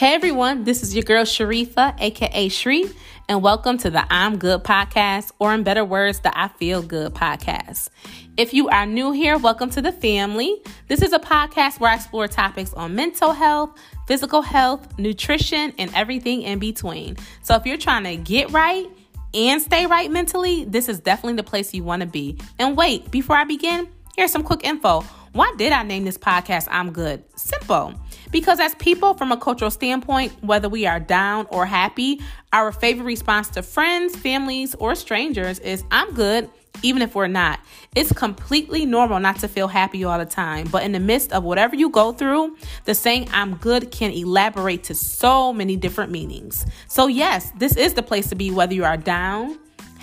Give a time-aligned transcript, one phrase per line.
[0.00, 2.90] Hey everyone, this is your girl Sharifa, aka Shri,
[3.28, 7.12] and welcome to the I'm Good podcast, or in better words, the I Feel Good
[7.12, 7.90] podcast.
[8.38, 10.62] If you are new here, welcome to the family.
[10.88, 15.94] This is a podcast where I explore topics on mental health, physical health, nutrition, and
[15.94, 17.18] everything in between.
[17.42, 18.86] So if you're trying to get right,
[19.34, 22.38] and stay right mentally, this is definitely the place you want to be.
[22.58, 23.86] And wait, before I begin,
[24.16, 25.02] here's some quick info.
[25.32, 27.22] Why did I name this podcast I'm Good?
[27.36, 28.00] Simple.
[28.30, 32.20] Because as people from a cultural standpoint, whether we are down or happy,
[32.52, 36.48] our favorite response to friends, families, or strangers is I'm good,
[36.82, 37.60] even if we're not.
[37.94, 41.42] It's completely normal not to feel happy all the time, but in the midst of
[41.44, 46.64] whatever you go through, the saying I'm good can elaborate to so many different meanings.
[46.88, 49.58] So, yes, this is the place to be whether you are down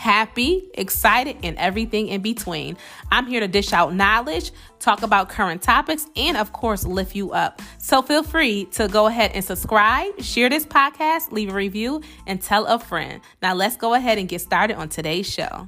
[0.08, 2.78] happy, excited, and everything in between.
[3.12, 7.34] I'm here to dish out knowledge, talk about current topics, and of course, lift you
[7.34, 7.62] up.
[7.78, 12.42] So feel free to go ahead and subscribe, share this podcast, leave a review, and
[12.42, 13.20] tell a friend.
[13.42, 15.68] Now, let's go ahead and get started on today's show.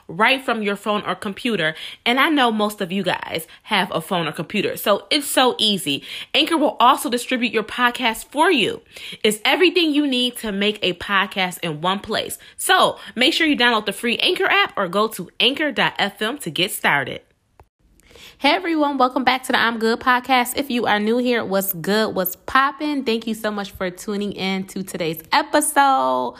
[0.07, 1.75] right from your phone or computer.
[2.05, 5.55] And I know most of you guys have a phone or computer, so it's so
[5.57, 6.03] easy.
[6.33, 8.81] Anchor will also distribute your podcast for you.
[9.23, 12.37] It's everything you need to make a podcast in one place.
[12.57, 16.71] So make sure you download the free Anchor app or go to anchor.fm to get
[16.71, 17.21] started.
[18.41, 20.57] Hey everyone, welcome back to the I'm Good podcast.
[20.57, 23.03] If you are new here, what's good, what's popping?
[23.03, 26.37] Thank you so much for tuning in to today's episode.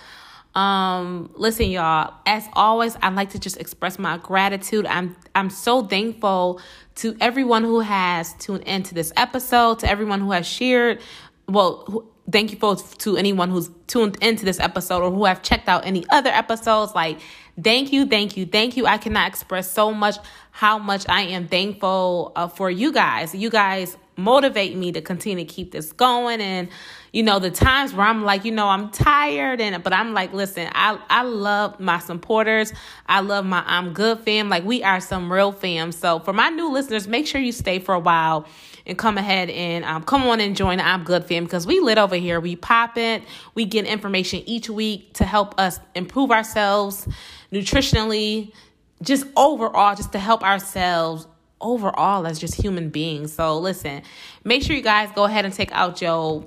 [0.55, 4.85] Um, listen, y'all, as always, I'd like to just express my gratitude.
[4.85, 6.59] I'm I'm so thankful
[6.95, 10.99] to everyone who has tuned into this episode, to everyone who has shared.
[11.47, 15.41] Well, who, thank you for to anyone who's tuned into this episode or who have
[15.41, 16.93] checked out any other episodes.
[16.93, 17.19] Like,
[17.61, 18.85] thank you, thank you, thank you.
[18.85, 20.17] I cannot express so much
[20.51, 23.33] how much I am thankful uh, for you guys.
[23.33, 26.67] You guys motivate me to continue to keep this going and
[27.11, 30.33] you know the times where i'm like you know i'm tired and but i'm like
[30.33, 32.73] listen i i love my supporters.
[33.07, 34.49] I love my i'm good fam.
[34.49, 35.91] Like we are some real fam.
[35.91, 38.45] So for my new listeners make sure you stay for a while
[38.85, 41.79] and come ahead and um, come on and join the i'm good fam because we
[41.79, 42.39] lit over here.
[42.39, 43.23] We pop it
[43.55, 47.07] we get information each week to help us improve ourselves
[47.51, 48.53] nutritionally
[49.01, 51.27] just overall just to help ourselves
[51.59, 53.33] overall as just human beings.
[53.33, 54.01] So listen,
[54.43, 56.45] make sure you guys go ahead and take out your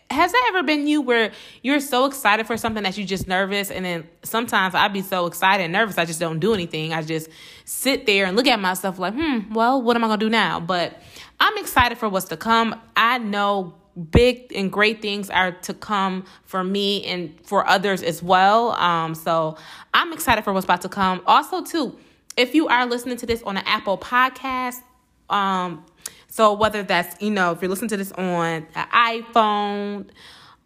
[0.09, 1.31] has that ever been you where
[1.61, 5.25] you're so excited for something that you just nervous and then sometimes I'd be so
[5.25, 6.93] excited and nervous I just don't do anything.
[6.93, 7.29] I just
[7.65, 10.59] sit there and look at myself like, hmm, well, what am I gonna do now?
[10.59, 11.01] But
[11.39, 12.79] I'm excited for what's to come.
[12.95, 13.75] I know
[14.11, 18.71] big and great things are to come for me and for others as well.
[18.71, 19.57] Um, so
[19.93, 21.21] I'm excited for what's about to come.
[21.25, 21.97] Also, too,
[22.37, 24.81] if you are listening to this on an Apple podcast,
[25.29, 25.85] um,
[26.27, 30.09] so whether that's, you know, if you're listening to this on an iPhone,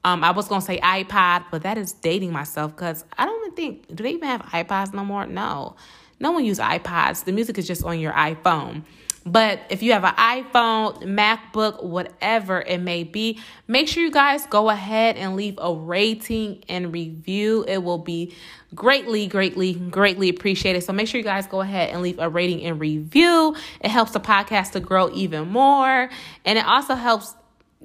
[0.03, 3.55] um, I was gonna say iPod, but that is dating myself because I don't even
[3.55, 5.25] think do they even have iPods no more?
[5.25, 5.75] No.
[6.19, 7.25] No one uses iPods.
[7.25, 8.83] The music is just on your iPhone.
[9.31, 14.45] But if you have an iPhone, MacBook, whatever it may be, make sure you guys
[14.47, 17.65] go ahead and leave a rating and review.
[17.67, 18.33] It will be
[18.73, 20.83] greatly, greatly, greatly appreciated.
[20.83, 23.55] So make sure you guys go ahead and leave a rating and review.
[23.81, 26.09] It helps the podcast to grow even more.
[26.45, 27.35] And it also helps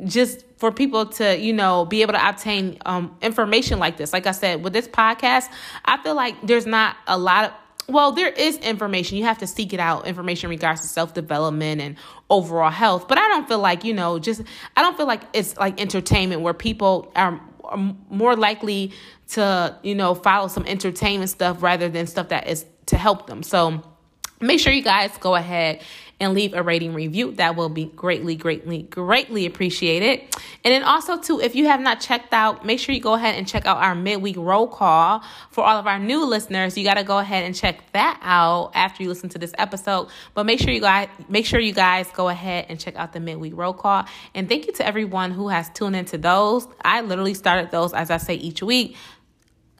[0.04, 4.26] just for people to you know be able to obtain um, information like this like
[4.26, 5.50] i said with this podcast
[5.84, 7.52] i feel like there's not a lot of
[7.88, 9.18] well, there is information.
[9.18, 11.96] You have to seek it out, information in regards to self development and
[12.30, 13.08] overall health.
[13.08, 14.42] But I don't feel like, you know, just,
[14.76, 18.92] I don't feel like it's like entertainment where people are, are more likely
[19.28, 23.42] to, you know, follow some entertainment stuff rather than stuff that is to help them.
[23.42, 23.82] So
[24.42, 25.80] make sure you guys go ahead
[26.22, 27.32] and leave a rating review.
[27.32, 30.20] That will be greatly, greatly, greatly appreciated.
[30.64, 33.34] And then also, too, if you have not checked out, make sure you go ahead
[33.34, 36.78] and check out our midweek roll call for all of our new listeners.
[36.78, 40.08] You got to go ahead and check that out after you listen to this episode.
[40.34, 43.20] But make sure you guys make sure you guys go ahead and check out the
[43.20, 44.04] midweek roll call.
[44.34, 46.68] And thank you to everyone who has tuned into those.
[46.84, 48.96] I literally started those as I say each week.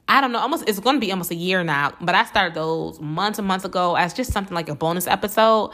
[0.07, 2.53] I don't know, almost it's going to be almost a year now, but I started
[2.53, 5.71] those months and months ago as just something like a bonus episode.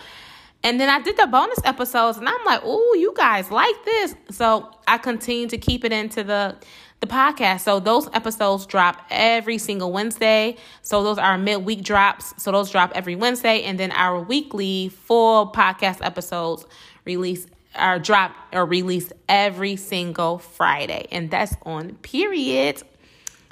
[0.64, 4.16] And then I did the bonus episodes and I'm like, "Oh, you guys like this."
[4.30, 6.58] So, I continue to keep it into the
[7.00, 7.62] the podcast.
[7.62, 10.58] So those episodes drop every single Wednesday.
[10.82, 12.34] So those are midweek drops.
[12.42, 16.66] So those drop every Wednesday and then our weekly full podcast episodes
[17.06, 21.08] release are drop or released every single Friday.
[21.12, 22.84] And that's on period.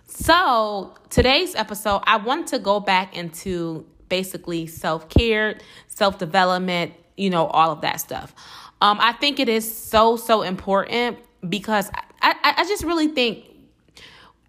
[0.08, 5.60] So, today's episode, I want to go back into basically self care,
[5.90, 8.34] self development, you know, all of that stuff.
[8.80, 13.50] Um, I think it is so, so important because I, I, I just really think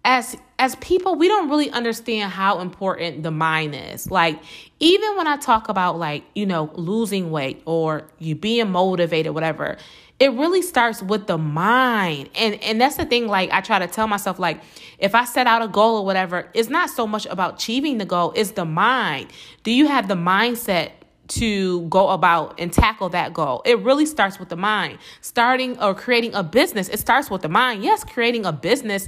[0.05, 4.39] as as people we don't really understand how important the mind is like
[4.79, 9.77] even when i talk about like you know losing weight or you being motivated whatever
[10.19, 13.87] it really starts with the mind and and that's the thing like i try to
[13.87, 14.61] tell myself like
[14.99, 18.05] if i set out a goal or whatever it's not so much about achieving the
[18.05, 19.27] goal it's the mind
[19.63, 20.91] do you have the mindset
[21.29, 23.61] to go about and tackle that goal.
[23.63, 24.97] It really starts with the mind.
[25.21, 27.83] Starting or creating a business, it starts with the mind.
[27.83, 29.07] Yes, creating a business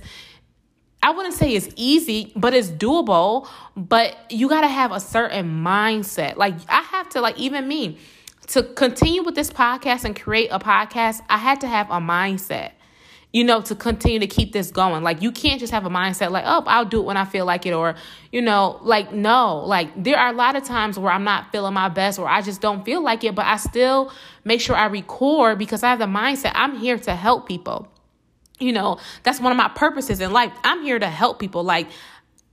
[1.04, 3.48] I wouldn't say it's easy, but it's doable.
[3.76, 6.38] But you got to have a certain mindset.
[6.38, 7.98] Like, I have to, like, even me,
[8.48, 12.72] to continue with this podcast and create a podcast, I had to have a mindset
[13.34, 15.04] you know, to continue to keep this going.
[15.04, 17.46] Like, you can't just have a mindset like, oh, I'll do it when I feel
[17.46, 17.96] like it, or,
[18.32, 21.74] you know, like, no, like, there are a lot of times where I'm not feeling
[21.74, 24.12] my best or I just don't feel like it, but I still
[24.44, 27.91] make sure I record because I have the mindset I'm here to help people.
[28.62, 30.54] You know, that's one of my purposes in life.
[30.64, 31.64] I'm here to help people.
[31.64, 31.88] Like,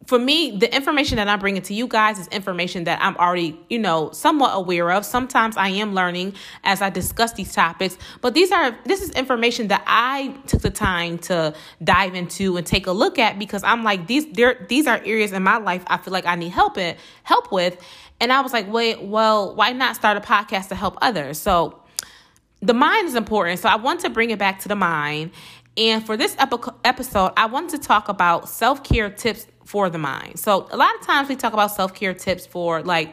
[0.07, 3.61] for me, the information that I'm bringing to you guys is information that I'm already,
[3.69, 5.05] you know, somewhat aware of.
[5.05, 6.33] Sometimes I am learning
[6.65, 10.71] as I discuss these topics, but these are this is information that I took the
[10.71, 14.87] time to dive into and take a look at because I'm like these there these
[14.87, 17.77] are areas in my life I feel like I need help in help with,
[18.19, 21.37] and I was like, wait, well, why not start a podcast to help others?
[21.37, 21.83] So
[22.63, 23.61] the mind is important.
[23.61, 25.33] So I want to bring it back to the mind.
[25.79, 30.39] And for this episode, I want to talk about self care tips for the mind.
[30.39, 33.13] So a lot of times we talk about self-care tips for like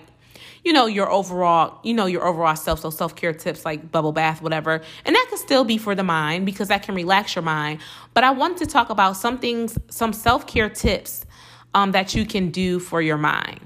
[0.64, 2.80] you know your overall you know your overall self.
[2.80, 4.82] So self-care tips like bubble bath whatever.
[5.04, 7.82] And that can still be for the mind because that can relax your mind.
[8.14, 11.26] But i want to talk about some things some self-care tips
[11.74, 13.60] um, that you can do for your mind.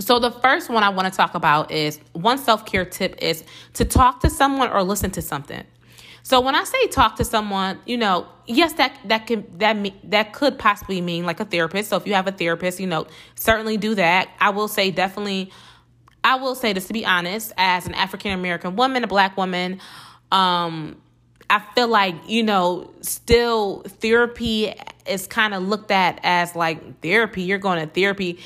[0.00, 3.44] So the first one i want to talk about is one self-care tip is
[3.74, 5.64] to talk to someone or listen to something
[6.26, 9.76] so when I say talk to someone, you know, yes, that that can that
[10.10, 11.88] that could possibly mean like a therapist.
[11.88, 13.06] So if you have a therapist, you know,
[13.36, 14.28] certainly do that.
[14.40, 15.52] I will say definitely.
[16.24, 19.80] I will say this to be honest, as an African American woman, a black woman,
[20.32, 21.00] um,
[21.48, 24.74] I feel like, you know, still therapy
[25.06, 27.42] is kind of looked at as like therapy.
[27.42, 28.40] You're going to therapy.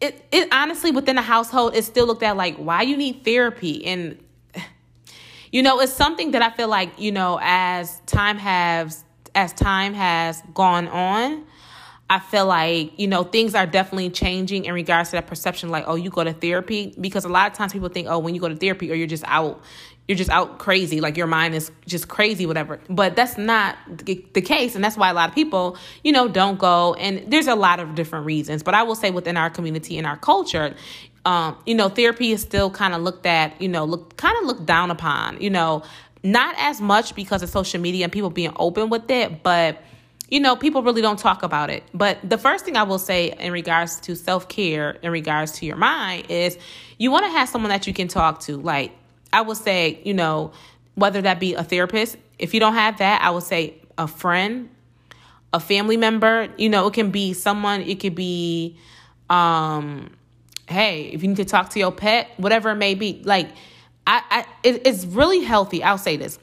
[0.00, 3.84] It, it honestly within the household is still looked at like why you need therapy
[3.84, 4.18] and
[5.52, 9.94] you know, it's something that I feel like, you know, as time has as time
[9.94, 11.44] has gone on,
[12.10, 15.84] I feel like, you know, things are definitely changing in regards to that perception like,
[15.86, 18.40] oh, you go to therapy because a lot of times people think, oh, when you
[18.40, 19.62] go to therapy or you're just out
[20.08, 22.80] you're just out crazy, like your mind is just crazy, whatever.
[22.88, 23.76] But that's not
[24.06, 24.74] the case.
[24.74, 26.94] And that's why a lot of people, you know, don't go.
[26.94, 28.62] And there's a lot of different reasons.
[28.62, 30.74] But I will say within our community and our culture,
[31.28, 34.44] um, you know, therapy is still kind of looked at, you know, look kind of
[34.46, 35.82] looked down upon, you know,
[36.22, 39.82] not as much because of social media and people being open with it, but
[40.30, 41.82] you know, people really don't talk about it.
[41.92, 45.66] But the first thing I will say in regards to self care, in regards to
[45.66, 46.56] your mind, is
[46.96, 48.56] you want to have someone that you can talk to.
[48.56, 48.92] Like,
[49.30, 50.52] I would say, you know,
[50.94, 54.70] whether that be a therapist, if you don't have that, I would say a friend,
[55.52, 58.78] a family member, you know, it can be someone, it could be
[59.28, 60.10] um
[60.68, 63.48] hey, if you need to talk to your pet, whatever it may be, like
[64.06, 65.82] I, I it, it's really healthy.
[65.82, 66.38] I'll say this.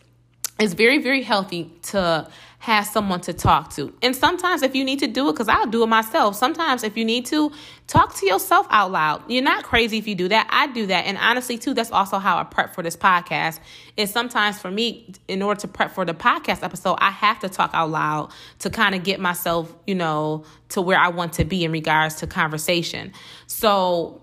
[0.60, 3.94] It's very, very healthy to have someone to talk to.
[4.02, 6.98] And sometimes if you need to do it, because I'll do it myself, sometimes if
[6.98, 7.52] you need to,
[7.88, 9.30] talk to yourself out loud.
[9.30, 10.48] You're not crazy if you do that.
[10.50, 11.06] I do that.
[11.06, 13.60] And honestly, too, that's also how I prep for this podcast.
[13.98, 17.50] Is sometimes for me, in order to prep for the podcast episode, I have to
[17.50, 21.46] talk out loud to kind of get myself, you know, to where I want to
[21.46, 23.14] be in regards to conversation.
[23.46, 24.22] So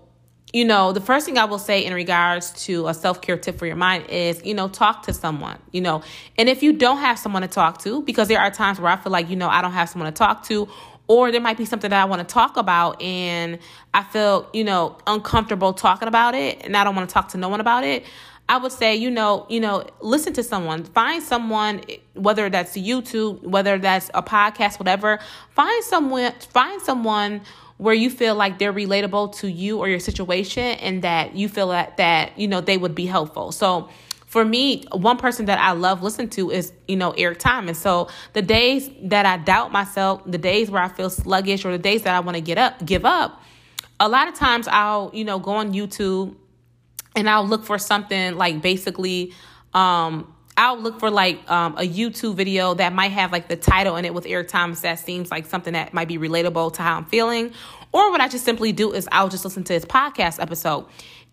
[0.53, 3.57] you know, the first thing I will say in regards to a self care tip
[3.57, 6.03] for your mind is, you know, talk to someone, you know.
[6.37, 8.95] And if you don't have someone to talk to, because there are times where I
[8.97, 10.69] feel like, you know, I don't have someone to talk to,
[11.07, 13.57] or there might be something that I want to talk about and
[13.95, 17.37] I feel, you know, uncomfortable talking about it and I don't want to talk to
[17.37, 18.05] no one about it.
[18.47, 20.83] I would say, you know, you know, listen to someone.
[20.83, 21.81] Find someone,
[22.13, 25.19] whether that's YouTube, whether that's a podcast, whatever.
[25.51, 27.41] Find someone, find someone
[27.83, 31.67] where you feel like they're relatable to you or your situation and that you feel
[31.67, 33.51] that that you know they would be helpful.
[33.51, 33.89] So
[34.25, 37.77] for me one person that i love listen to is you know eric thomas.
[37.77, 41.77] So the days that i doubt myself the days where i feel sluggish or the
[41.77, 43.43] days that i want to get up give up
[43.99, 46.35] a lot of times i'll you know go on youtube
[47.15, 49.33] and i'll look for something like basically
[49.75, 53.95] um I'll look for like um, a YouTube video that might have like the title
[53.95, 56.97] in it with Eric Thomas that seems like something that might be relatable to how
[56.97, 57.51] I'm feeling.
[57.91, 60.85] Or what I just simply do is I'll just listen to his podcast episode.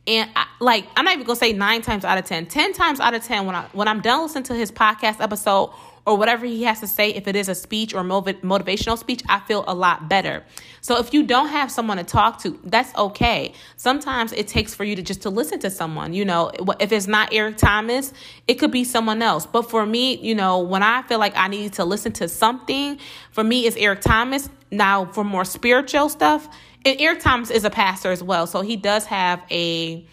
[0.07, 3.00] And I, like I'm not even gonna say nine times out of ten, ten times
[3.00, 5.73] out of ten when I when I'm done listening to his podcast episode
[6.07, 9.40] or whatever he has to say, if it is a speech or motivational speech, I
[9.40, 10.45] feel a lot better.
[10.80, 13.52] So if you don't have someone to talk to, that's okay.
[13.76, 16.14] Sometimes it takes for you to just to listen to someone.
[16.14, 18.12] You know, if it's not Eric Thomas,
[18.49, 19.47] it could be someone else.
[19.47, 22.99] But for me, you know, when I feel like I need to listen to something,
[23.30, 24.49] for me it's Eric Thomas.
[24.71, 26.49] Now for more spiritual stuff,
[26.85, 30.07] and Eric Thomas is a pastor as well, so he does have a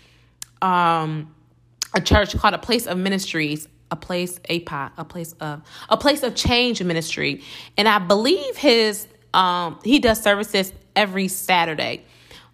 [0.61, 1.33] um
[1.95, 5.97] a church called a place of ministries a place a pot a place of a
[5.97, 7.41] place of change ministry.
[7.77, 12.03] And i believe his um he does services every saturday.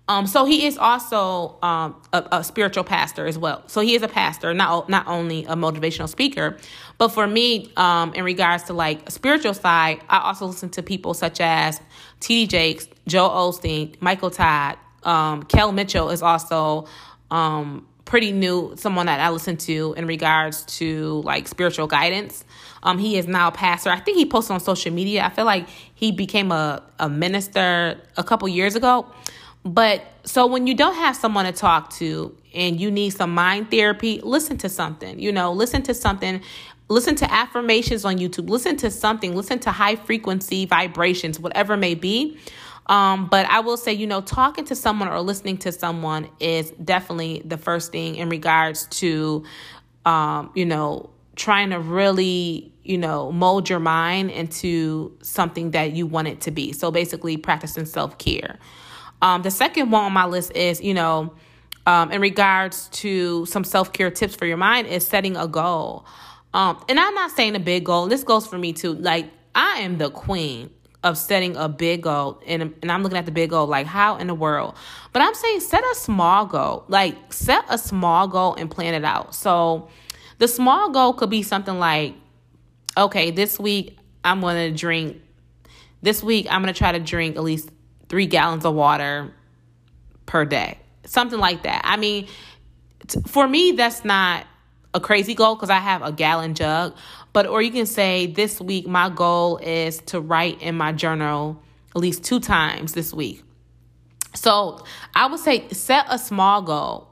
[0.07, 3.63] Um so he is also um a, a spiritual pastor as well.
[3.67, 6.57] So he is a pastor not not only a motivational speaker
[6.97, 10.81] but for me um in regards to like a spiritual side i also listen to
[10.83, 11.81] people such as
[12.21, 16.87] td jakes joel osteen michael todd um kel mitchell is also
[17.31, 22.43] um pretty new, someone that I listen to in regards to like spiritual guidance.
[22.83, 23.89] Um, he is now a pastor.
[23.89, 25.24] I think he posted on social media.
[25.24, 29.07] I feel like he became a, a minister a couple years ago.
[29.63, 33.72] But so when you don't have someone to talk to and you need some mind
[33.72, 35.19] therapy, listen to something.
[35.19, 36.41] You know, listen to something.
[36.89, 38.50] Listen to affirmations on YouTube.
[38.50, 39.36] Listen to something.
[39.36, 42.38] Listen to high frequency vibrations, whatever may be.
[42.87, 46.71] Um, but I will say, you know, talking to someone or listening to someone is
[46.71, 49.45] definitely the first thing in regards to,
[50.05, 56.05] um, you know, trying to really, you know, mold your mind into something that you
[56.05, 56.73] want it to be.
[56.73, 58.59] So basically, practicing self care.
[59.21, 61.33] Um, the second one on my list is, you know,
[61.85, 66.05] um, in regards to some self care tips for your mind, is setting a goal.
[66.53, 68.07] Um, and I'm not saying a big goal.
[68.07, 68.93] This goes for me too.
[68.93, 70.69] Like I am the queen
[71.03, 74.17] of setting a big goal and, and I'm looking at the big goal like how
[74.17, 74.75] in the world?
[75.12, 79.03] But I'm saying set a small goal like set a small goal and plan it
[79.03, 79.36] out.
[79.36, 79.89] So
[80.39, 82.15] the small goal could be something like
[82.98, 85.22] okay this week I'm going to drink
[86.01, 87.69] this week I'm going to try to drink at least
[88.10, 89.33] 3 gallons of water
[90.25, 90.79] per day.
[91.05, 91.81] Something like that.
[91.83, 92.27] I mean
[93.07, 94.45] t- for me that's not
[94.93, 96.95] a crazy goal because I have a gallon jug.
[97.33, 101.62] But, or you can say, this week, my goal is to write in my journal
[101.95, 103.43] at least two times this week.
[104.35, 104.83] So
[105.15, 107.07] I would say, set a small goal,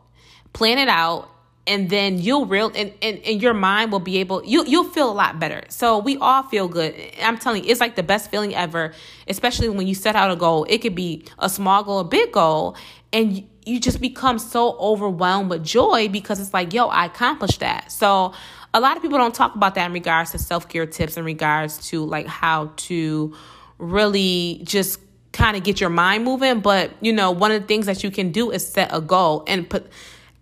[0.54, 1.30] plan it out,
[1.68, 5.12] and then you'll real and, and, and your mind will be able you you'll feel
[5.12, 8.32] a lot better so we all feel good i'm telling you it's like the best
[8.32, 8.94] feeling ever
[9.28, 12.32] especially when you set out a goal it could be a small goal a big
[12.32, 12.76] goal
[13.14, 17.92] and you just become so overwhelmed with joy because it's like, yo, I accomplished that.
[17.92, 18.34] So
[18.74, 21.90] a lot of people don't talk about that in regards to self-care tips in regards
[21.90, 23.36] to like how to
[23.78, 25.00] really just
[25.34, 26.62] kind of get your mind moving.
[26.62, 29.44] But you know one of the things that you can do is set a goal.
[29.48, 29.88] And put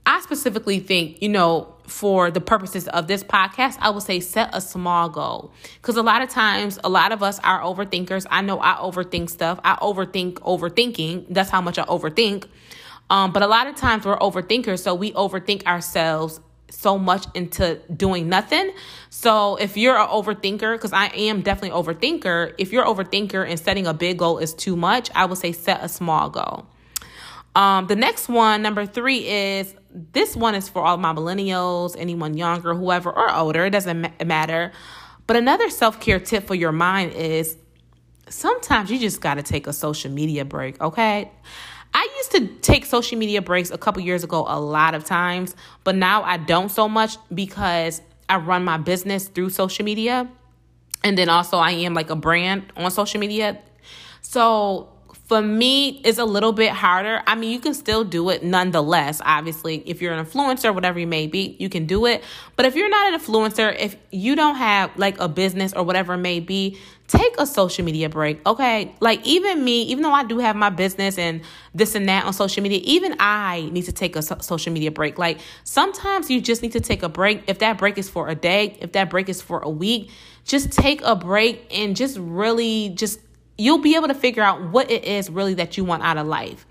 [0.05, 4.49] i specifically think you know for the purposes of this podcast i would say set
[4.53, 5.51] a small goal.
[5.81, 8.25] Because a lot of times a lot of us are overthinkers.
[8.29, 9.59] I know i overthink stuff.
[9.63, 11.25] I overthink overthinking.
[11.29, 12.45] That's how much i overthink
[13.09, 16.39] um, but a lot of times we're overthinkers, so we overthink ourselves
[16.69, 18.71] so much into doing nothing.
[19.09, 23.87] So if you're an overthinker, because I am definitely overthinker, if you're overthinker and setting
[23.87, 26.67] a big goal is too much, I would say set a small goal.
[27.55, 32.37] Um, the next one, number three, is this one is for all my millennials, anyone
[32.37, 33.65] younger, whoever, or older.
[33.65, 34.71] It doesn't ma- matter.
[35.25, 37.57] But another self care tip for your mind is
[38.29, 41.31] sometimes you just got to take a social media break, okay?
[41.93, 45.55] I used to take social media breaks a couple years ago a lot of times,
[45.83, 50.29] but now I don't so much because I run my business through social media.
[51.03, 53.59] And then also, I am like a brand on social media.
[54.21, 54.89] So
[55.29, 57.21] for me, it's a little bit harder.
[57.27, 59.21] I mean, you can still do it nonetheless.
[59.23, 62.23] Obviously, if you're an influencer, whatever you may be, you can do it.
[62.55, 66.15] But if you're not an influencer, if you don't have like a business or whatever
[66.15, 66.79] it may be,
[67.09, 68.45] take a social media break.
[68.47, 68.95] Okay.
[68.99, 71.41] Like, even me, even though I do have my business and
[71.73, 74.91] this and that on social media, even I need to take a so- social media
[74.91, 75.17] break.
[75.17, 77.43] Like, sometimes you just need to take a break.
[77.47, 80.11] If that break is for a day, if that break is for a week,
[80.45, 83.19] just take a break and just really just
[83.57, 86.25] you'll be able to figure out what it is really that you want out of
[86.25, 86.65] life.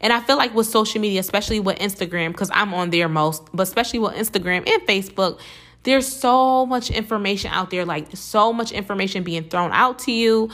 [0.00, 3.44] And I feel like with social media, especially with Instagram, because I'm on there most,
[3.54, 5.38] but especially with Instagram and Facebook,
[5.84, 10.50] there's so much information out there, like so much information being thrown out to you.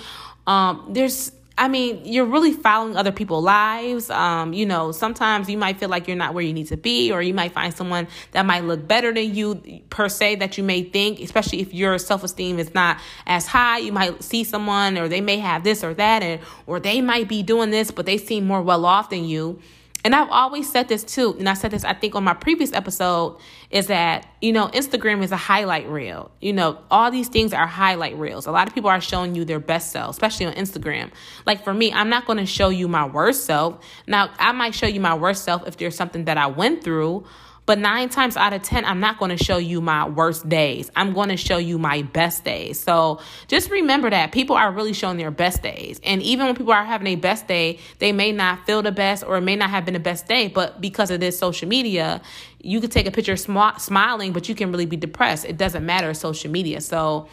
[0.47, 4.11] Um, there's I mean, you're really following other people's lives.
[4.11, 7.11] Um, you know, sometimes you might feel like you're not where you need to be,
[7.11, 10.62] or you might find someone that might look better than you per se that you
[10.62, 13.78] may think, especially if your self esteem is not as high.
[13.78, 17.28] You might see someone, or they may have this or that, and or they might
[17.28, 19.61] be doing this, but they seem more well off than you
[20.05, 22.73] and I've always said this too, and I said this I think on my previous
[22.73, 23.37] episode
[23.71, 26.31] is that, you know, Instagram is a highlight reel.
[26.40, 28.47] You know, all these things are highlight reels.
[28.47, 31.11] A lot of people are showing you their best self, especially on Instagram.
[31.47, 33.85] Like for me, I'm not going to show you my worst self.
[34.07, 37.25] Now, I might show you my worst self if there's something that I went through,
[37.68, 40.90] but nine times out of 10, I'm not going to show you my worst days.
[40.97, 42.80] I'm going to show you my best days.
[42.80, 46.00] So just remember that people are really showing their best days.
[46.02, 49.23] And even when people are having a best day, they may not feel the best
[49.23, 50.49] or it may not have been the best day.
[50.49, 52.23] But because of this social media,
[52.62, 55.45] you could take a picture sm- smiling, but you can really be depressed.
[55.45, 56.80] It doesn't matter, social media.
[56.80, 57.28] So,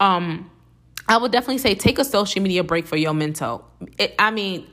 [0.00, 0.50] um,
[1.06, 3.64] I would definitely say take a social media break for your mental.
[3.96, 4.66] It, I mean,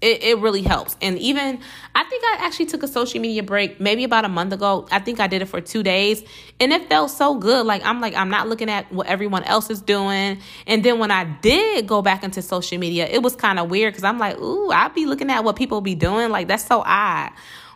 [0.00, 0.96] it, it really helps.
[1.02, 1.58] And even,
[1.94, 4.86] I think I actually took a social media break maybe about a month ago.
[4.90, 6.22] I think I did it for two days
[6.60, 7.66] and it felt so good.
[7.66, 10.40] Like, I'm like, I'm not looking at what everyone else is doing.
[10.66, 13.92] And then when I did go back into social media, it was kind of weird
[13.92, 16.30] because I'm like, ooh, I'll be looking at what people be doing.
[16.30, 17.32] Like, that's so odd.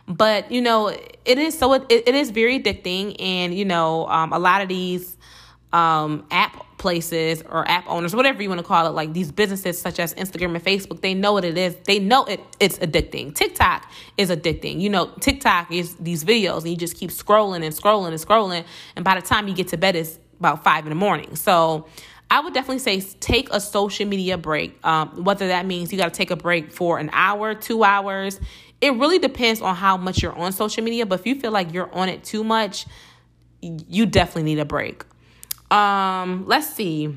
[0.07, 3.21] But, you know, it is so, it, it is very addicting.
[3.21, 5.17] And, you know, um, a lot of these
[5.73, 9.81] um, app places or app owners, whatever you want to call it, like these businesses
[9.81, 11.77] such as Instagram and Facebook, they know what it is.
[11.85, 13.33] They know it it's addicting.
[13.33, 14.81] TikTok is addicting.
[14.81, 18.65] You know, TikTok is these videos and you just keep scrolling and scrolling and scrolling.
[18.97, 21.37] And by the time you get to bed, it's about five in the morning.
[21.37, 21.87] So
[22.29, 24.77] I would definitely say take a social media break.
[24.85, 28.41] Um, whether that means you got to take a break for an hour, two hours.
[28.81, 31.05] It really depends on how much you're on social media.
[31.05, 32.85] But if you feel like you're on it too much,
[33.61, 35.05] you definitely need a break.
[35.73, 37.15] Um, let's see.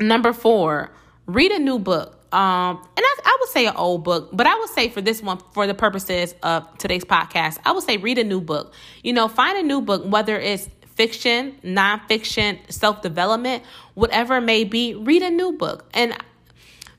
[0.00, 0.90] Number four,
[1.26, 2.18] read a new book.
[2.34, 5.22] Um, and I, I would say an old book, but I would say for this
[5.22, 8.72] one, for the purposes of today's podcast, I would say read a new book.
[9.02, 14.64] You know, find a new book, whether it's fiction, nonfiction, self development, whatever it may
[14.64, 15.84] be, read a new book.
[15.92, 16.16] And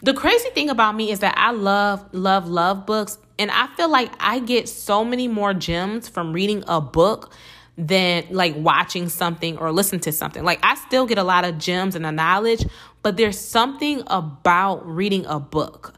[0.03, 3.17] the crazy thing about me is that I love, love, love books.
[3.39, 7.33] And I feel like I get so many more gems from reading a book
[7.77, 10.43] than like watching something or listen to something.
[10.43, 12.65] Like I still get a lot of gems and the knowledge,
[13.01, 15.95] but there's something about reading a book.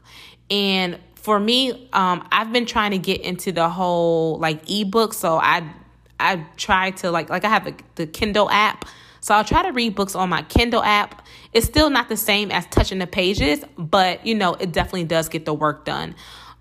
[0.50, 5.12] And for me, um, I've been trying to get into the whole like ebook.
[5.12, 5.68] So I
[6.18, 8.86] I try to like like I have the, the Kindle app.
[9.20, 11.26] So I'll try to read books on my Kindle app.
[11.52, 15.28] It's still not the same as touching the pages, but you know, it definitely does
[15.28, 16.14] get the work done.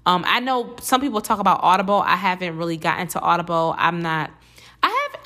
[0.08, 2.02] Um, I know some people talk about Audible.
[2.02, 3.76] I haven't really gotten to Audible.
[3.78, 4.32] I'm not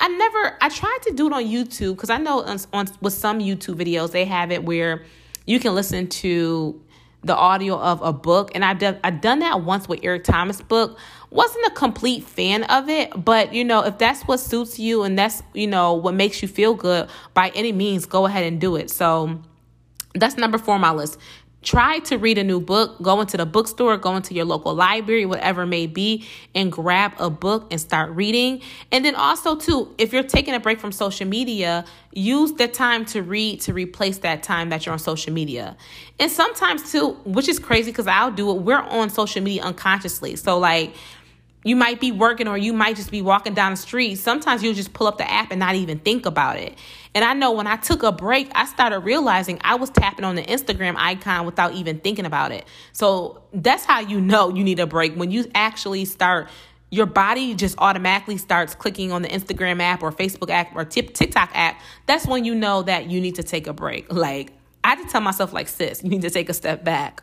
[0.00, 3.12] I never I tried to do it on YouTube because I know on, on with
[3.12, 5.04] some YouTube videos they have it where
[5.46, 6.80] you can listen to
[7.22, 10.62] the audio of a book and I've done I've done that once with Eric Thomas
[10.62, 10.98] book.
[11.28, 15.18] Wasn't a complete fan of it, but you know, if that's what suits you and
[15.18, 18.76] that's, you know, what makes you feel good, by any means go ahead and do
[18.76, 18.90] it.
[18.90, 19.40] So
[20.14, 21.18] that's number 4 on my list
[21.62, 25.26] try to read a new book, go into the bookstore, go into your local library,
[25.26, 28.62] whatever may be, and grab a book and start reading.
[28.90, 33.04] And then also, too, if you're taking a break from social media, use the time
[33.06, 35.76] to read to replace that time that you're on social media.
[36.18, 40.36] And sometimes, too, which is crazy because I'll do it, we're on social media unconsciously.
[40.36, 40.94] So, like,
[41.62, 44.16] you might be working or you might just be walking down the street.
[44.16, 46.78] Sometimes you'll just pull up the app and not even think about it.
[47.14, 50.36] And I know when I took a break, I started realizing I was tapping on
[50.36, 52.64] the Instagram icon without even thinking about it.
[52.92, 56.48] So that's how you know you need a break when you actually start
[56.92, 61.50] your body just automatically starts clicking on the Instagram app or Facebook app or TikTok
[61.54, 64.12] app, that's when you know that you need to take a break.
[64.12, 67.22] Like, I had to tell myself, like, sis, you need to take a step back.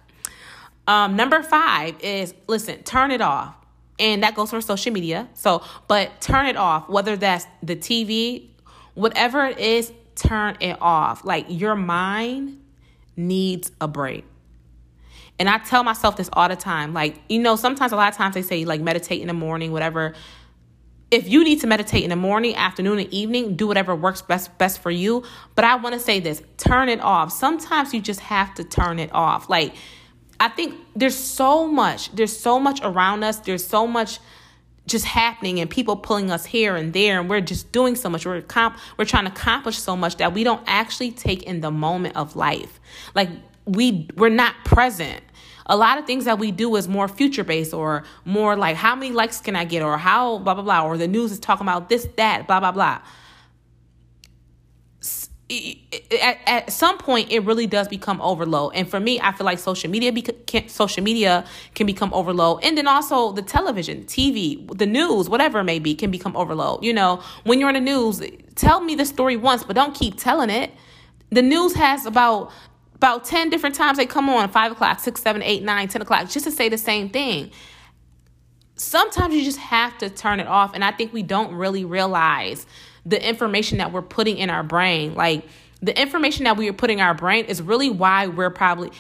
[0.88, 3.56] Um, number five is listen, turn it off
[4.00, 5.28] and that goes for social media.
[5.34, 8.50] So, but turn it off, whether that's the TV,
[8.98, 11.24] whatever it is, turn it off.
[11.24, 12.60] Like your mind
[13.16, 14.26] needs a break.
[15.40, 16.96] And I tell myself this all the time.
[16.96, 19.72] Like, you know, sometimes a lot of times they say like meditate in the morning,
[19.72, 20.16] whatever.
[21.12, 24.58] If you need to meditate in the morning, afternoon, and evening, do whatever works best
[24.58, 25.24] best for you.
[25.54, 27.32] But I want to say this, turn it off.
[27.32, 29.48] Sometimes you just have to turn it off.
[29.48, 29.76] Like
[30.40, 34.20] I think there's so much, there's so much around us, there's so much
[34.88, 38.26] just happening and people pulling us here and there and we're just doing so much.
[38.26, 41.72] We're comp- we're trying to accomplish so much that we don't actually take in the
[41.72, 42.80] moment of life.
[43.14, 43.30] Like
[43.66, 45.22] we we're not present.
[45.66, 48.96] A lot of things that we do is more future based or more like how
[48.96, 51.66] many likes can i get or how blah blah blah or the news is talking
[51.66, 53.02] about this that blah blah blah
[55.50, 58.74] at, at some point it really does become overload.
[58.76, 62.64] And for me i feel like social media beca- social media can become overload.
[62.64, 66.84] And then also the television tv the news whatever it may be can become overload.
[66.84, 68.22] You know when you're in the news
[68.56, 70.72] tell me the story once but don't keep telling it.
[71.30, 72.52] The news has about
[72.96, 76.30] about 10 different times they come on 5 o'clock 6 7 8 9 10 o'clock
[76.30, 77.52] just to say the same thing.
[78.76, 82.68] Sometimes you just have to turn it off and i think we don't really realize
[83.08, 85.16] the information that we're putting in our brain.
[85.16, 85.46] Like
[85.82, 88.92] the information that we are putting in our brain is really why we're probably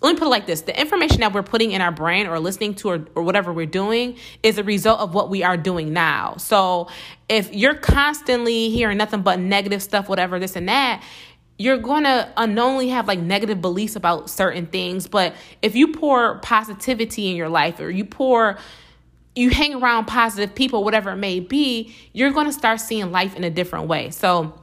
[0.00, 2.38] let me put it like this the information that we're putting in our brain or
[2.38, 5.92] listening to or, or whatever we're doing is a result of what we are doing
[5.92, 6.88] now so
[7.28, 11.02] if you're constantly hearing nothing but negative stuff whatever this and that
[11.60, 16.38] you're going to unknowingly have like negative beliefs about certain things but if you pour
[16.38, 18.56] positivity in your life or you pour
[19.38, 23.36] you hang around positive people, whatever it may be, you're going to start seeing life
[23.36, 24.10] in a different way.
[24.10, 24.60] So,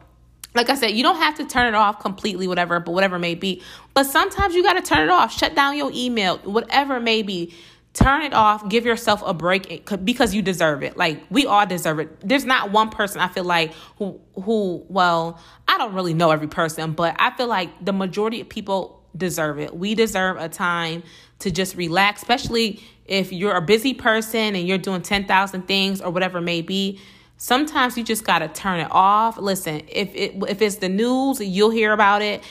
[0.53, 3.19] like I said, you don't have to turn it off completely, whatever, but whatever it
[3.19, 3.61] may be.
[3.93, 7.23] But sometimes you got to turn it off, shut down your email, whatever it may
[7.23, 7.53] be.
[7.93, 10.97] Turn it off, give yourself a break eh, because you deserve it.
[10.97, 12.27] Like we all deserve it.
[12.27, 16.49] There's not one person I feel like who who well, I don't really know every
[16.49, 19.73] person, but I feel like the majority of people deserve it.
[19.73, 21.03] We deserve a time
[21.39, 26.11] to just relax, especially if you're a busy person and you're doing 10,000 things or
[26.11, 26.99] whatever it may be.
[27.37, 29.37] Sometimes you just got to turn it off.
[29.37, 32.43] Listen, if it if it's the news, you'll hear about it.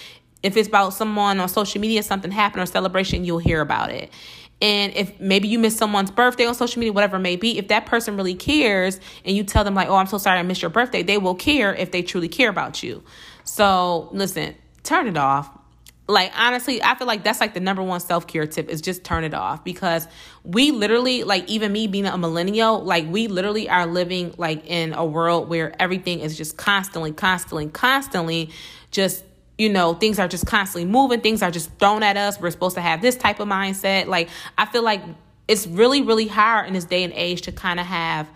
[0.42, 4.12] If it's about someone on social media, something happened or celebration, you'll hear about it.
[4.60, 7.68] And if maybe you miss someone's birthday on social media, whatever it may be, if
[7.68, 10.62] that person really cares and you tell them, like, oh, I'm so sorry I missed
[10.62, 13.02] your birthday, they will care if they truly care about you.
[13.44, 15.50] So listen, turn it off
[16.06, 19.24] like honestly i feel like that's like the number one self-care tip is just turn
[19.24, 20.06] it off because
[20.42, 24.92] we literally like even me being a millennial like we literally are living like in
[24.92, 28.50] a world where everything is just constantly constantly constantly
[28.90, 29.24] just
[29.56, 32.74] you know things are just constantly moving things are just thrown at us we're supposed
[32.74, 34.06] to have this type of mindset.
[34.06, 35.02] Like i feel like
[35.48, 38.28] it's really really hard in this day and age to kind of have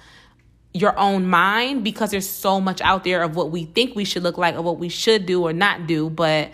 [0.73, 4.23] your own mind because there's so much out there of what we think we should
[4.23, 6.51] look like or what we should do or not do but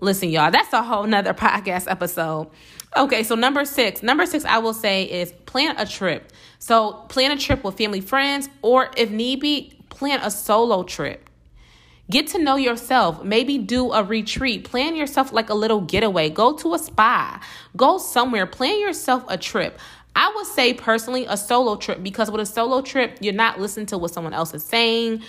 [0.00, 2.50] Listen, y'all, that's a whole nother podcast episode.
[2.96, 4.02] Okay, so number six.
[4.02, 6.32] Number six, I will say is plan a trip.
[6.58, 11.28] So plan a trip with family, friends, or if need be, plan a solo trip.
[12.10, 13.22] Get to know yourself.
[13.22, 14.64] Maybe do a retreat.
[14.64, 16.28] Plan yourself like a little getaway.
[16.28, 17.40] Go to a spa.
[17.76, 18.46] Go somewhere.
[18.46, 19.78] Plan yourself a trip.
[20.16, 23.86] I would say personally a solo trip because with a solo trip, you're not listening
[23.86, 25.22] to what someone else is saying.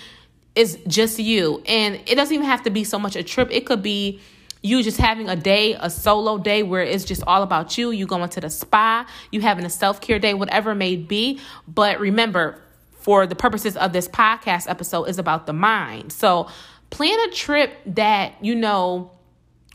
[0.56, 1.62] It's just you.
[1.66, 3.48] And it doesn't even have to be so much a trip.
[3.52, 4.20] It could be
[4.62, 7.90] you just having a day, a solo day where it's just all about you.
[7.90, 11.40] You going to the spa, you having a self care day, whatever it may be.
[11.66, 16.12] But remember, for the purposes of this podcast episode, is about the mind.
[16.12, 16.48] So
[16.90, 19.10] plan a trip that you know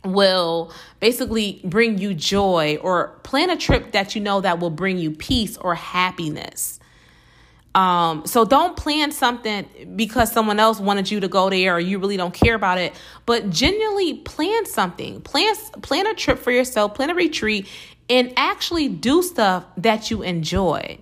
[0.06, 4.98] will basically bring you joy or plan a trip that you know that will bring
[4.98, 6.80] you peace or happiness
[7.78, 12.00] um, so don't plan something because someone else wanted you to go there or you
[12.00, 12.96] really don't care about it,
[13.28, 15.22] but genuinely plan something.
[15.22, 17.68] Plan plan a trip for yourself, plan a retreat,
[18.10, 20.98] and actually do stuff that you enjoy.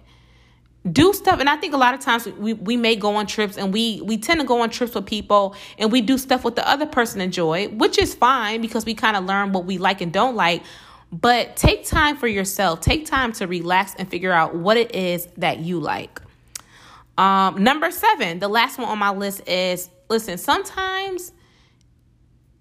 [0.92, 3.58] Do stuff, and I think a lot of times we, we may go on trips
[3.58, 6.58] and we we tend to go on trips with people and we do stuff with
[6.58, 10.02] the other person enjoy, which is fine because we kind of learn what we like
[10.02, 10.62] and don't like.
[11.10, 12.82] But take time for yourself.
[12.82, 16.20] Take time to relax and figure out what it is that you like.
[17.18, 21.32] Um, number seven, the last one on my list is listen, sometimes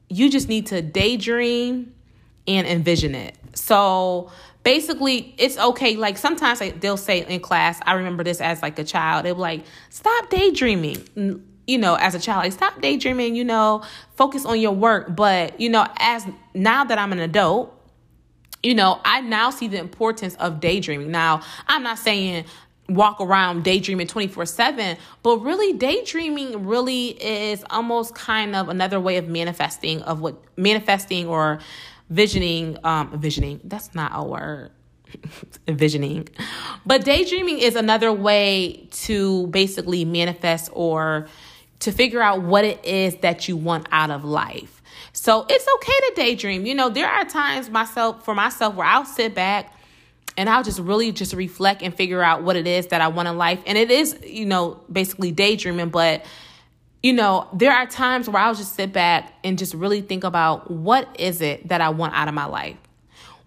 [0.09, 1.95] you just need to daydream
[2.47, 3.37] and envision it.
[3.55, 4.31] So
[4.63, 5.97] basically, it's okay.
[5.97, 9.41] Like sometimes they'll say in class, I remember this as like a child, they'll be
[9.41, 11.43] like, stop daydreaming.
[11.67, 13.83] You know, as a child, like stop daydreaming, you know,
[14.17, 15.17] focus on your work.
[15.17, 17.73] But, you know, as now that I'm an adult,
[18.63, 21.11] you know, I now see the importance of daydreaming.
[21.11, 22.45] Now, I'm not saying
[22.89, 29.17] walk around daydreaming 24 7 but really daydreaming really is almost kind of another way
[29.17, 31.59] of manifesting of what manifesting or
[32.11, 34.71] visioning um visioning that's not a word
[35.67, 36.29] envisioning
[36.85, 41.27] but daydreaming is another way to basically manifest or
[41.85, 44.83] to figure out what it is that you want out of life.
[45.13, 46.65] So it's okay to daydream.
[46.65, 49.75] You know there are times myself for myself where i'll sit back
[50.37, 53.29] and I'll just really just reflect and figure out what it is that I want
[53.29, 53.61] in life.
[53.67, 56.25] And it is, you know, basically daydreaming, but
[57.03, 60.71] you know, there are times where I'll just sit back and just really think about
[60.71, 62.79] what is it that I want out of my life?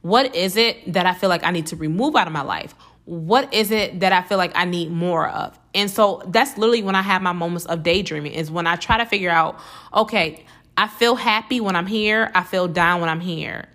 [0.04, 2.76] What is it that I feel like I need to remove out of my life?
[3.06, 5.58] What is it that I feel like I need more of?
[5.74, 8.98] And so that's literally when I have my moments of daydreaming is when I try
[9.00, 9.60] to figure out,
[9.92, 10.46] okay,
[10.78, 13.70] I feel happy when I'm here, I feel down when I'm here.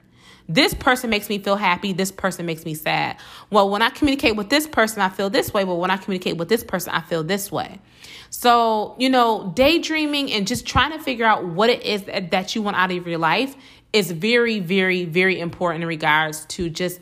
[0.55, 1.95] This person makes me feel happy.
[1.95, 3.17] This person makes me sad.
[3.49, 5.65] Well, when I communicate with this person, I feel this way.
[5.65, 7.81] But when I communicate with this person, I feel this way.
[8.29, 12.61] So, you know, daydreaming and just trying to figure out what it is that, you
[12.61, 13.57] want out of your life
[13.95, 17.01] is very, very, very important in regards to just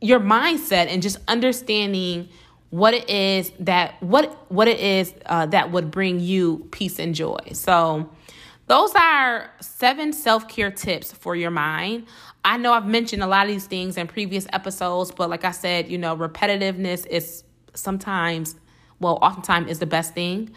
[0.00, 2.28] your mindset and just understanding
[2.70, 7.14] what it is that what what it is uh, that would bring you peace and
[7.14, 7.38] joy.
[7.52, 8.08] So
[8.70, 12.06] those are seven self care tips for your mind.
[12.44, 15.50] I know I've mentioned a lot of these things in previous episodes, but like I
[15.50, 18.56] said, you know, repetitiveness is sometimes,
[18.98, 20.50] well, oftentimes is the best thing.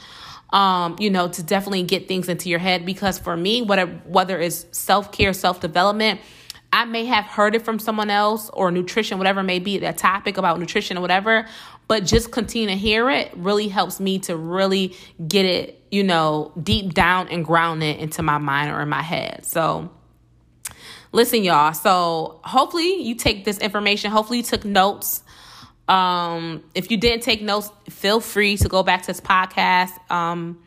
[0.51, 4.39] Um, you know, to definitely get things into your head because for me, whether whether
[4.39, 6.21] it's self care, self development,
[6.71, 10.37] I may have heard it from someone else or nutrition, whatever may be that topic
[10.37, 11.47] about nutrition or whatever,
[11.87, 14.95] but just continue to hear it really helps me to really
[15.27, 19.01] get it, you know, deep down and ground it into my mind or in my
[19.01, 19.45] head.
[19.45, 19.91] So,
[21.13, 21.73] listen, y'all.
[21.73, 24.11] So hopefully you take this information.
[24.11, 25.23] Hopefully you took notes.
[25.87, 30.61] Um, if you didn't take notes, feel free to go back to this podcast um,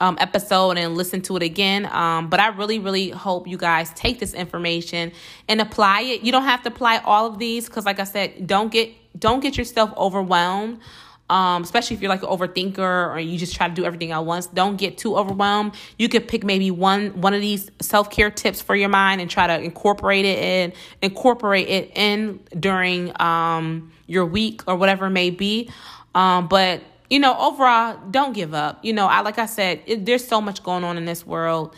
[0.00, 1.86] um, episode and listen to it again.
[1.86, 5.12] Um, but I really, really hope you guys take this information
[5.48, 6.22] and apply it.
[6.22, 9.40] You don't have to apply all of these because, like I said, don't get don't
[9.40, 10.80] get yourself overwhelmed
[11.28, 14.24] um, especially if you're like an overthinker or you just try to do everything at
[14.24, 14.46] once.
[14.46, 15.74] Don't get too overwhelmed.
[15.98, 19.28] You could pick maybe one one of these self care tips for your mind and
[19.28, 25.10] try to incorporate it in incorporate it in during um, your week or whatever it
[25.10, 25.70] may be.
[26.14, 28.84] Um, but you know, overall, don't give up.
[28.84, 31.74] You know, I like I said, it, there's so much going on in this world,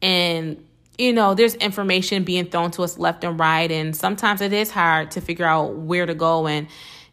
[0.00, 0.64] and
[0.96, 4.70] you know, there's information being thrown to us left and right, and sometimes it is
[4.70, 6.68] hard to figure out where to go and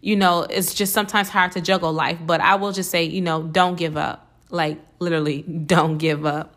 [0.05, 2.19] you know, it's just sometimes hard to juggle life.
[2.23, 4.27] But I will just say, you know, don't give up.
[4.51, 6.55] Like, literally, don't give up.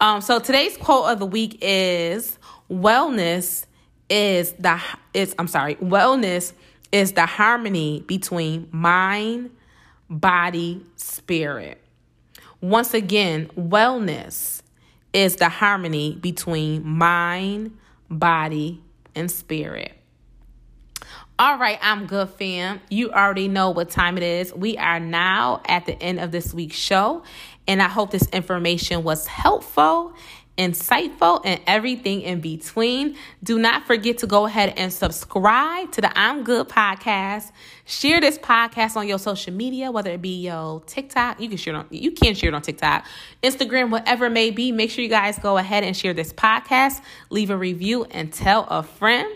[0.00, 2.38] Um, so today's quote of the week is
[2.70, 3.66] wellness
[4.08, 4.80] is the
[5.12, 6.54] is I'm sorry, wellness
[6.92, 9.50] is the harmony between mind,
[10.08, 11.78] body, spirit.
[12.62, 14.62] Once again, wellness
[15.12, 17.76] is the harmony between mind,
[18.08, 18.80] body,
[19.14, 19.92] and spirit.
[21.42, 22.80] All right, I'm good, fam.
[22.88, 24.54] You already know what time it is.
[24.54, 27.24] We are now at the end of this week's show,
[27.66, 30.14] and I hope this information was helpful,
[30.56, 33.16] insightful, and everything in between.
[33.42, 37.50] Do not forget to go ahead and subscribe to the I'm Good podcast.
[37.86, 41.40] Share this podcast on your social media, whether it be your TikTok.
[41.40, 43.04] You can share it on you can share it on TikTok,
[43.42, 44.70] Instagram, whatever it may be.
[44.70, 47.00] Make sure you guys go ahead and share this podcast,
[47.30, 49.28] leave a review, and tell a friend.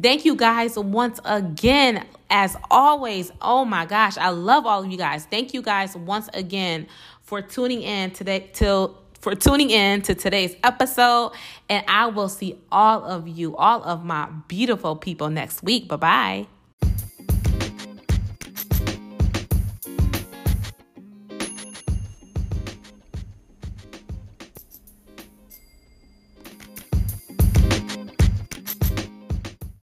[0.00, 2.06] Thank you guys once again.
[2.28, 5.24] As always, oh my gosh, I love all of you guys.
[5.26, 6.86] Thank you guys once again
[7.22, 11.32] for tuning in today till for tuning in to today's episode.
[11.68, 15.88] And I will see all of you, all of my beautiful people next week.
[15.88, 16.55] Bye bye.